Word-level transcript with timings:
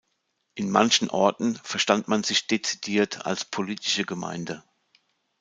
In 0.55 0.71
manchen 0.71 1.11
Orten 1.11 1.55
verstand 1.57 2.07
man 2.07 2.23
sich 2.23 2.47
dezidiert 2.47 3.27
als 3.27 3.45
„Politische 3.45 4.03
Gemeinde“. 4.03 4.63